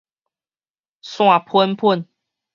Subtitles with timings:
[1.03, 2.07] 散翸翸